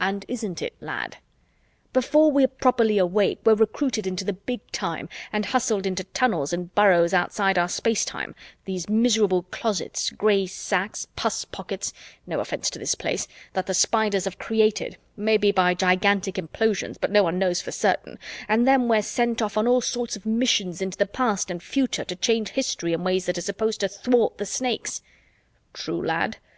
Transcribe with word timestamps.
"And 0.00 0.24
isn't 0.28 0.62
it, 0.62 0.74
lad?" 0.80 1.18
"Before 1.92 2.30
we're 2.32 2.48
properly 2.48 2.96
awake, 2.96 3.40
we're 3.44 3.54
Recruited 3.54 4.06
into 4.06 4.24
the 4.24 4.32
Big 4.32 4.60
Time 4.72 5.10
and 5.30 5.44
hustled 5.44 5.84
into 5.84 6.04
tunnels 6.04 6.54
and 6.54 6.74
burrows 6.74 7.12
outside 7.12 7.58
our 7.58 7.68
space 7.68 8.06
time, 8.06 8.34
these 8.64 8.88
miserable 8.88 9.42
closets, 9.50 10.08
gray 10.08 10.46
sacks, 10.46 11.06
puss 11.16 11.44
pockets 11.44 11.92
no 12.26 12.40
offense 12.40 12.70
to 12.70 12.78
this 12.78 12.94
Place 12.94 13.28
that 13.52 13.66
the 13.66 13.74
Spiders 13.74 14.24
have 14.24 14.38
created, 14.38 14.96
maybe 15.18 15.52
by 15.52 15.74
gigantic 15.74 16.36
implosions, 16.36 16.96
but 16.98 17.10
no 17.12 17.22
one 17.22 17.38
knows 17.38 17.60
for 17.60 17.70
certain, 17.70 18.18
and 18.48 18.66
then 18.66 18.88
we're 18.88 19.02
sent 19.02 19.42
off 19.42 19.58
on 19.58 19.68
all 19.68 19.82
sorts 19.82 20.16
of 20.16 20.24
missions 20.24 20.80
into 20.80 20.96
the 20.96 21.04
past 21.04 21.50
and 21.50 21.62
future 21.62 22.04
to 22.06 22.16
change 22.16 22.48
history 22.48 22.94
in 22.94 23.04
ways 23.04 23.26
that 23.26 23.36
are 23.36 23.42
supposed 23.42 23.80
to 23.80 23.88
thwart 23.90 24.38
the 24.38 24.46
Snakes." 24.46 25.02
"True, 25.74 26.02
lad." 26.06 26.38